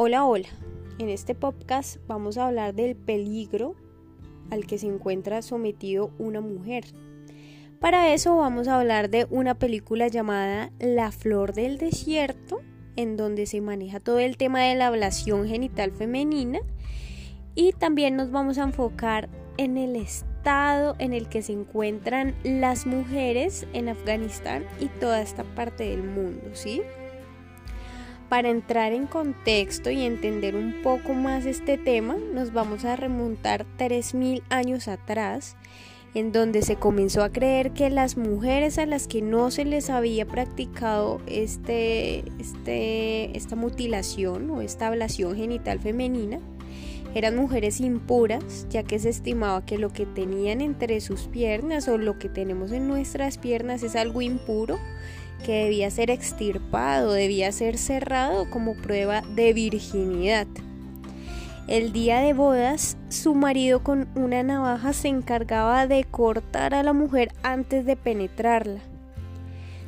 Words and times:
Hola, 0.00 0.24
hola. 0.24 0.46
En 1.00 1.08
este 1.08 1.34
podcast 1.34 1.96
vamos 2.06 2.38
a 2.38 2.46
hablar 2.46 2.72
del 2.72 2.94
peligro 2.94 3.74
al 4.48 4.64
que 4.64 4.78
se 4.78 4.86
encuentra 4.86 5.42
sometido 5.42 6.12
una 6.20 6.40
mujer. 6.40 6.84
Para 7.80 8.14
eso 8.14 8.36
vamos 8.36 8.68
a 8.68 8.78
hablar 8.78 9.10
de 9.10 9.26
una 9.28 9.56
película 9.56 10.06
llamada 10.06 10.70
La 10.78 11.10
Flor 11.10 11.52
del 11.52 11.78
Desierto, 11.78 12.60
en 12.94 13.16
donde 13.16 13.46
se 13.46 13.60
maneja 13.60 13.98
todo 13.98 14.20
el 14.20 14.36
tema 14.36 14.62
de 14.62 14.76
la 14.76 14.86
ablación 14.86 15.48
genital 15.48 15.90
femenina 15.90 16.60
y 17.56 17.72
también 17.72 18.14
nos 18.14 18.30
vamos 18.30 18.58
a 18.58 18.62
enfocar 18.62 19.28
en 19.56 19.76
el 19.76 19.96
estado 19.96 20.94
en 21.00 21.12
el 21.12 21.28
que 21.28 21.42
se 21.42 21.54
encuentran 21.54 22.36
las 22.44 22.86
mujeres 22.86 23.66
en 23.72 23.88
Afganistán 23.88 24.64
y 24.78 24.86
toda 25.00 25.20
esta 25.20 25.42
parte 25.42 25.90
del 25.90 26.04
mundo, 26.04 26.50
¿sí? 26.52 26.82
Para 28.28 28.50
entrar 28.50 28.92
en 28.92 29.06
contexto 29.06 29.90
y 29.90 30.02
entender 30.02 30.54
un 30.54 30.82
poco 30.82 31.14
más 31.14 31.46
este 31.46 31.78
tema, 31.78 32.16
nos 32.34 32.52
vamos 32.52 32.84
a 32.84 32.94
remontar 32.94 33.64
3.000 33.78 34.42
años 34.50 34.86
atrás, 34.86 35.56
en 36.14 36.30
donde 36.30 36.60
se 36.60 36.76
comenzó 36.76 37.22
a 37.22 37.30
creer 37.30 37.72
que 37.72 37.88
las 37.88 38.18
mujeres 38.18 38.78
a 38.78 38.84
las 38.84 39.08
que 39.08 39.22
no 39.22 39.50
se 39.50 39.64
les 39.64 39.88
había 39.88 40.26
practicado 40.26 41.22
este, 41.26 42.22
este, 42.38 43.34
esta 43.34 43.56
mutilación 43.56 44.50
o 44.50 44.60
esta 44.60 44.88
ablación 44.88 45.34
genital 45.34 45.80
femenina, 45.80 46.38
eran 47.14 47.34
mujeres 47.34 47.80
impuras, 47.80 48.66
ya 48.68 48.82
que 48.82 48.98
se 48.98 49.08
estimaba 49.08 49.64
que 49.64 49.78
lo 49.78 49.90
que 49.90 50.04
tenían 50.04 50.60
entre 50.60 51.00
sus 51.00 51.22
piernas 51.28 51.88
o 51.88 51.96
lo 51.96 52.18
que 52.18 52.28
tenemos 52.28 52.72
en 52.72 52.88
nuestras 52.88 53.38
piernas 53.38 53.82
es 53.82 53.96
algo 53.96 54.20
impuro 54.20 54.78
que 55.44 55.64
debía 55.64 55.90
ser 55.90 56.10
extirpado, 56.10 57.12
debía 57.12 57.52
ser 57.52 57.78
cerrado 57.78 58.48
como 58.50 58.74
prueba 58.74 59.22
de 59.34 59.52
virginidad. 59.52 60.46
El 61.68 61.92
día 61.92 62.20
de 62.20 62.32
bodas, 62.32 62.96
su 63.10 63.34
marido 63.34 63.82
con 63.82 64.08
una 64.14 64.42
navaja 64.42 64.94
se 64.94 65.08
encargaba 65.08 65.86
de 65.86 66.02
cortar 66.04 66.72
a 66.72 66.82
la 66.82 66.94
mujer 66.94 67.32
antes 67.42 67.84
de 67.84 67.94
penetrarla. 67.94 68.80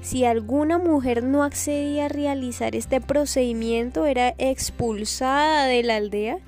Si 0.00 0.24
alguna 0.24 0.78
mujer 0.78 1.22
no 1.22 1.42
accedía 1.42 2.06
a 2.06 2.08
realizar 2.08 2.76
este 2.76 3.00
procedimiento, 3.00 4.06
era 4.06 4.34
expulsada 4.38 5.66
de 5.66 5.82
la 5.82 5.96
aldea 5.96 6.38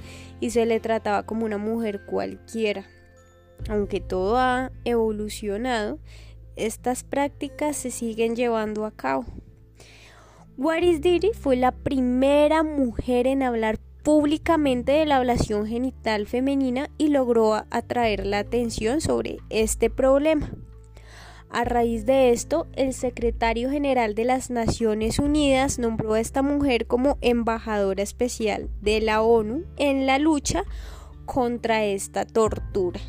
y 0.40 0.50
se 0.50 0.64
le 0.64 0.80
trataba 0.80 1.24
como 1.24 1.44
una 1.44 1.58
mujer 1.58 2.06
cualquiera. 2.06 2.86
Aunque 3.68 4.00
todo 4.00 4.38
ha 4.38 4.70
evolucionado, 4.84 5.98
estas 6.58 7.04
prácticas 7.04 7.76
se 7.76 7.90
siguen 7.90 8.36
llevando 8.36 8.84
a 8.84 8.90
cabo. 8.90 9.24
Waris 10.56 11.00
Diri 11.00 11.30
fue 11.32 11.56
la 11.56 11.72
primera 11.72 12.62
mujer 12.62 13.26
en 13.26 13.42
hablar 13.42 13.78
públicamente 14.02 14.92
de 14.92 15.06
la 15.06 15.16
ablación 15.16 15.66
genital 15.66 16.26
femenina 16.26 16.90
y 16.98 17.08
logró 17.08 17.54
atraer 17.54 18.26
la 18.26 18.40
atención 18.40 19.00
sobre 19.00 19.38
este 19.50 19.90
problema. 19.90 20.50
A 21.50 21.64
raíz 21.64 22.04
de 22.04 22.30
esto, 22.30 22.66
el 22.74 22.92
secretario 22.92 23.70
general 23.70 24.14
de 24.14 24.24
las 24.24 24.50
Naciones 24.50 25.18
Unidas 25.18 25.78
nombró 25.78 26.14
a 26.14 26.20
esta 26.20 26.42
mujer 26.42 26.86
como 26.86 27.18
embajadora 27.20 28.02
especial 28.02 28.68
de 28.82 29.00
la 29.00 29.22
ONU 29.22 29.64
en 29.76 30.06
la 30.06 30.18
lucha 30.18 30.64
contra 31.24 31.84
esta 31.84 32.26
tortura. 32.26 33.00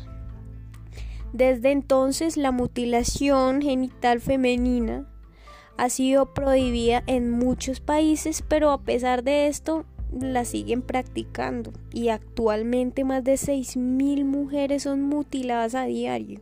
Desde 1.32 1.70
entonces 1.70 2.36
la 2.36 2.50
mutilación 2.50 3.62
genital 3.62 4.20
femenina 4.20 5.06
ha 5.76 5.88
sido 5.88 6.34
prohibida 6.34 7.04
en 7.06 7.30
muchos 7.30 7.80
países, 7.80 8.42
pero 8.46 8.70
a 8.70 8.82
pesar 8.82 9.22
de 9.22 9.46
esto 9.46 9.86
la 10.12 10.44
siguen 10.44 10.82
practicando 10.82 11.72
y 11.92 12.08
actualmente 12.08 13.04
más 13.04 13.22
de 13.22 13.34
6.000 13.34 14.24
mujeres 14.24 14.82
son 14.82 15.02
mutiladas 15.02 15.76
a 15.76 15.84
diario. 15.84 16.40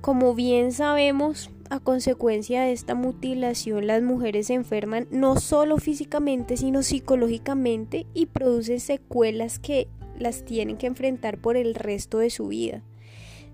Como 0.00 0.34
bien 0.34 0.72
sabemos, 0.72 1.50
a 1.70 1.80
consecuencia 1.80 2.62
de 2.62 2.72
esta 2.72 2.94
mutilación 2.94 3.86
las 3.86 4.02
mujeres 4.02 4.46
se 4.46 4.54
enferman 4.54 5.06
no 5.10 5.36
solo 5.36 5.78
físicamente 5.78 6.56
sino 6.56 6.82
psicológicamente 6.82 8.06
y 8.14 8.26
producen 8.26 8.80
secuelas 8.80 9.58
que 9.58 9.88
las 10.18 10.44
tienen 10.44 10.76
que 10.76 10.86
enfrentar 10.86 11.38
por 11.38 11.56
el 11.56 11.74
resto 11.74 12.18
de 12.18 12.30
su 12.30 12.48
vida 12.48 12.82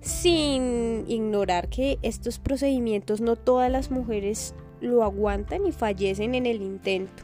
sin 0.00 1.04
ignorar 1.08 1.68
que 1.68 1.98
estos 2.02 2.38
procedimientos 2.38 3.20
no 3.20 3.36
todas 3.36 3.70
las 3.70 3.90
mujeres 3.90 4.54
lo 4.80 5.02
aguantan 5.04 5.66
y 5.66 5.72
fallecen 5.72 6.34
en 6.34 6.46
el 6.46 6.62
intento. 6.62 7.22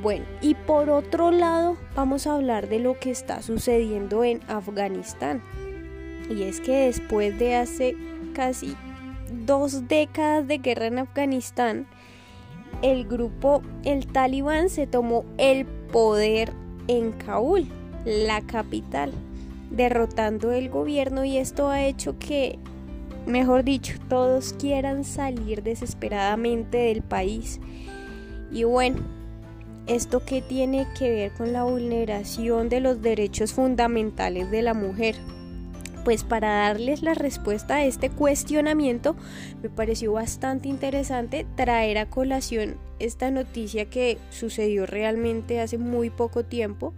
Bueno, 0.00 0.24
y 0.40 0.54
por 0.54 0.90
otro 0.90 1.30
lado 1.30 1.76
vamos 1.94 2.26
a 2.26 2.34
hablar 2.34 2.68
de 2.68 2.78
lo 2.78 2.98
que 2.98 3.10
está 3.10 3.42
sucediendo 3.42 4.24
en 4.24 4.40
Afganistán. 4.48 5.42
Y 6.30 6.42
es 6.42 6.60
que 6.60 6.86
después 6.86 7.38
de 7.38 7.56
hace 7.56 7.96
casi 8.32 8.76
dos 9.44 9.88
décadas 9.88 10.46
de 10.46 10.58
guerra 10.58 10.86
en 10.86 10.98
Afganistán, 11.00 11.86
el 12.80 13.06
grupo, 13.06 13.62
el 13.84 14.06
talibán, 14.06 14.68
se 14.70 14.86
tomó 14.86 15.24
el 15.36 15.66
poder 15.66 16.52
en 16.88 17.12
Kabul, 17.12 17.68
la 18.04 18.40
capital 18.40 19.12
derrotando 19.72 20.52
el 20.52 20.68
gobierno 20.68 21.24
y 21.24 21.38
esto 21.38 21.68
ha 21.68 21.82
hecho 21.82 22.18
que, 22.18 22.58
mejor 23.26 23.64
dicho, 23.64 23.94
todos 24.08 24.52
quieran 24.54 25.04
salir 25.04 25.62
desesperadamente 25.62 26.78
del 26.78 27.02
país. 27.02 27.60
Y 28.50 28.64
bueno, 28.64 28.98
¿esto 29.86 30.22
qué 30.24 30.42
tiene 30.42 30.86
que 30.98 31.10
ver 31.10 31.32
con 31.32 31.52
la 31.52 31.64
vulneración 31.64 32.68
de 32.68 32.80
los 32.80 33.00
derechos 33.00 33.52
fundamentales 33.52 34.50
de 34.50 34.62
la 34.62 34.74
mujer? 34.74 35.16
Pues 36.04 36.24
para 36.24 36.48
darles 36.48 37.02
la 37.02 37.14
respuesta 37.14 37.76
a 37.76 37.84
este 37.84 38.10
cuestionamiento 38.10 39.14
me 39.62 39.70
pareció 39.70 40.12
bastante 40.12 40.68
interesante 40.68 41.46
traer 41.54 41.96
a 41.98 42.10
colación 42.10 42.76
esta 42.98 43.30
noticia 43.30 43.88
que 43.88 44.18
sucedió 44.30 44.84
realmente 44.84 45.60
hace 45.60 45.78
muy 45.78 46.10
poco 46.10 46.44
tiempo 46.44 46.92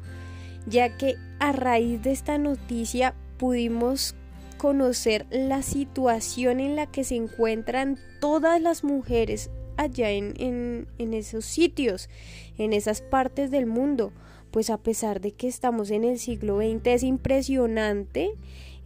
ya 0.66 0.96
que 0.96 1.16
a 1.38 1.52
raíz 1.52 2.02
de 2.02 2.12
esta 2.12 2.38
noticia 2.38 3.14
pudimos 3.38 4.14
conocer 4.56 5.26
la 5.30 5.62
situación 5.62 6.60
en 6.60 6.76
la 6.76 6.86
que 6.86 7.04
se 7.04 7.16
encuentran 7.16 7.98
todas 8.20 8.60
las 8.60 8.84
mujeres 8.84 9.50
allá 9.76 10.10
en, 10.10 10.86
esos 10.98 11.44
sitios, 11.44 12.08
en 12.56 12.72
esas 12.72 13.02
partes 13.02 13.50
del 13.50 13.66
mundo. 13.66 14.12
Pues 14.50 14.70
a 14.70 14.78
pesar 14.78 15.20
de 15.20 15.32
que 15.32 15.48
estamos 15.48 15.90
en 15.90 16.04
el 16.04 16.18
siglo 16.18 16.58
XX 16.58 16.86
es 16.86 17.02
impresionante 17.02 18.30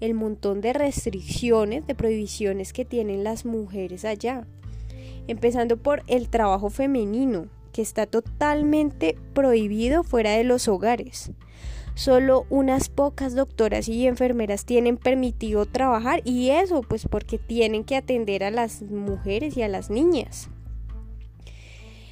el 0.00 0.14
montón 0.14 0.60
de 0.60 0.72
restricciones, 0.72 1.86
de 1.86 1.94
prohibiciones 1.94 2.72
que 2.72 2.84
tienen 2.84 3.22
las 3.22 3.44
mujeres 3.44 4.04
allá. 4.04 4.46
Empezando 5.26 5.76
por 5.76 6.02
el 6.06 6.28
trabajo 6.28 6.70
femenino, 6.70 7.48
está 7.82 8.06
totalmente 8.06 9.16
prohibido 9.34 10.02
fuera 10.02 10.32
de 10.32 10.44
los 10.44 10.68
hogares. 10.68 11.32
Solo 11.98 12.46
unas 12.48 12.88
pocas 12.90 13.34
doctoras 13.34 13.88
y 13.88 14.06
enfermeras 14.06 14.64
tienen 14.64 14.96
permitido 14.96 15.66
trabajar 15.66 16.22
y 16.24 16.50
eso 16.50 16.82
pues 16.82 17.08
porque 17.08 17.38
tienen 17.38 17.82
que 17.82 17.96
atender 17.96 18.44
a 18.44 18.52
las 18.52 18.82
mujeres 18.82 19.56
y 19.56 19.62
a 19.62 19.68
las 19.68 19.90
niñas. 19.90 20.48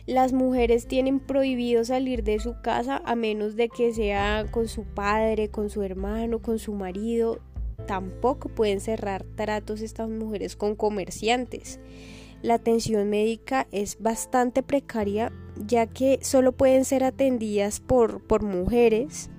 Las 0.06 0.32
mujeres 0.32 0.88
tienen 0.88 1.20
prohibido 1.20 1.84
salir 1.84 2.24
de 2.24 2.40
su 2.40 2.60
casa 2.62 3.00
a 3.04 3.14
menos 3.14 3.54
de 3.54 3.68
que 3.68 3.92
sea 3.92 4.46
con 4.50 4.66
su 4.66 4.82
padre, 4.82 5.50
con 5.50 5.70
su 5.70 5.82
hermano, 5.82 6.40
con 6.40 6.58
su 6.58 6.74
marido. 6.74 7.38
Tampoco 7.86 8.48
pueden 8.48 8.80
cerrar 8.80 9.24
tratos 9.36 9.82
estas 9.82 10.08
mujeres 10.08 10.56
con 10.56 10.74
comerciantes. 10.74 11.78
La 12.42 12.54
atención 12.54 13.08
médica 13.08 13.68
es 13.70 14.00
bastante 14.00 14.64
precaria 14.64 15.32
ya 15.64 15.86
que 15.86 16.18
solo 16.22 16.52
pueden 16.52 16.84
ser 16.84 17.04
atendidas 17.04 17.80
por, 17.80 18.22
por 18.22 18.42
mujeres. 18.42 19.30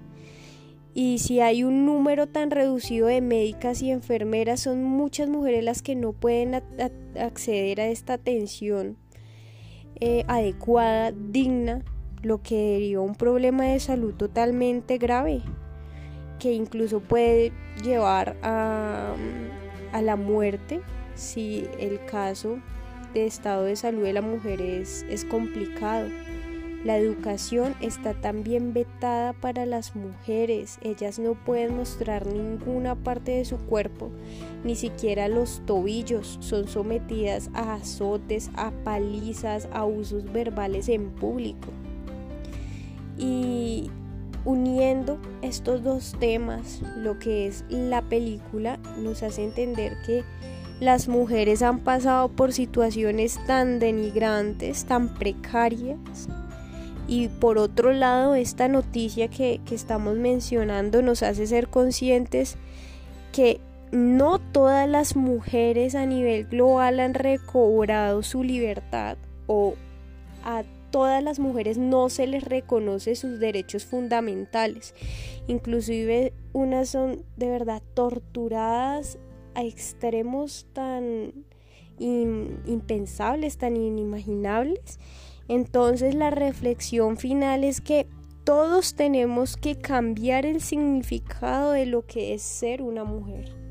Y 0.93 1.19
si 1.19 1.41
hay 1.41 1.63
un 1.63 1.85
número 1.85 2.27
tan 2.27 2.49
reducido 2.49 3.07
de 3.07 3.21
médicas 3.21 3.81
y 3.83 3.91
enfermeras, 3.91 4.61
son 4.61 4.83
muchas 4.83 5.29
mujeres 5.29 5.63
las 5.63 5.81
que 5.83 5.95
no 5.95 6.13
pueden 6.13 6.55
acceder 6.55 7.81
a 7.81 7.87
esta 7.87 8.13
atención 8.13 8.97
eh, 9.99 10.23
adecuada, 10.27 11.11
digna, 11.11 11.83
lo 12.23 12.41
que 12.41 12.55
deriva 12.55 13.01
un 13.01 13.15
problema 13.15 13.65
de 13.65 13.79
salud 13.79 14.13
totalmente 14.13 14.97
grave, 14.97 15.41
que 16.39 16.53
incluso 16.53 16.99
puede 16.99 17.51
llevar 17.83 18.35
a, 18.41 19.13
a 19.91 20.01
la 20.01 20.15
muerte 20.15 20.81
si 21.13 21.65
el 21.79 22.03
caso 22.05 22.59
de 23.19 23.27
estado 23.27 23.63
de 23.63 23.75
salud 23.75 24.03
de 24.03 24.13
la 24.13 24.21
mujer 24.21 24.61
es, 24.61 25.05
es 25.09 25.25
complicado. 25.25 26.07
La 26.83 26.97
educación 26.97 27.75
está 27.81 28.13
también 28.13 28.73
vetada 28.73 29.33
para 29.33 29.65
las 29.65 29.95
mujeres. 29.95 30.77
Ellas 30.81 31.17
no 31.19 31.33
pueden 31.33 31.75
mostrar 31.75 32.27
ninguna 32.27 32.95
parte 32.95 33.31
de 33.31 33.45
su 33.45 33.57
cuerpo, 33.57 34.11
ni 34.63 34.75
siquiera 34.75 35.27
los 35.27 35.61
tobillos. 35.65 36.37
Son 36.39 36.67
sometidas 36.67 37.49
a 37.53 37.73
azotes, 37.73 38.51
a 38.53 38.71
palizas, 38.83 39.67
a 39.73 39.83
usos 39.85 40.31
verbales 40.31 40.87
en 40.87 41.09
público. 41.09 41.69
Y 43.17 43.89
uniendo 44.45 45.17
estos 45.41 45.83
dos 45.83 46.15
temas, 46.19 46.81
lo 46.95 47.17
que 47.17 47.47
es 47.47 47.65
la 47.69 48.03
película, 48.03 48.77
nos 48.97 49.23
hace 49.23 49.43
entender 49.43 49.97
que 50.05 50.23
las 50.79 51.07
mujeres 51.07 51.61
han 51.61 51.79
pasado 51.79 52.29
por 52.29 52.53
situaciones 52.53 53.39
tan 53.47 53.79
denigrantes, 53.79 54.85
tan 54.85 55.13
precarias. 55.15 56.27
Y 57.07 57.29
por 57.29 57.57
otro 57.57 57.93
lado, 57.93 58.35
esta 58.35 58.67
noticia 58.67 59.29
que, 59.29 59.61
que 59.65 59.75
estamos 59.75 60.17
mencionando 60.17 61.01
nos 61.01 61.23
hace 61.23 61.47
ser 61.47 61.69
conscientes 61.69 62.57
que 63.31 63.59
no 63.91 64.39
todas 64.39 64.87
las 64.89 65.15
mujeres 65.15 65.95
a 65.95 66.05
nivel 66.05 66.45
global 66.45 66.99
han 66.99 67.13
recobrado 67.13 68.21
su 68.23 68.43
libertad 68.43 69.17
o 69.47 69.75
a 70.43 70.63
todas 70.91 71.23
las 71.23 71.39
mujeres 71.39 71.77
no 71.77 72.09
se 72.09 72.27
les 72.27 72.43
reconoce 72.43 73.15
sus 73.15 73.39
derechos 73.39 73.85
fundamentales. 73.85 74.93
Inclusive 75.47 76.33
unas 76.53 76.89
son 76.89 77.23
de 77.37 77.49
verdad 77.49 77.81
torturadas 77.93 79.17
a 79.57 79.63
extremos 79.63 80.67
tan 80.71 81.33
impensables, 81.99 83.57
tan 83.57 83.75
inimaginables. 83.75 84.99
Entonces 85.47 86.13
la 86.13 86.29
reflexión 86.29 87.17
final 87.17 87.63
es 87.63 87.81
que 87.81 88.07
todos 88.43 88.93
tenemos 88.93 89.57
que 89.57 89.75
cambiar 89.75 90.45
el 90.45 90.61
significado 90.61 91.71
de 91.71 91.87
lo 91.87 92.05
que 92.05 92.35
es 92.35 92.43
ser 92.43 92.83
una 92.83 93.03
mujer. 93.03 93.66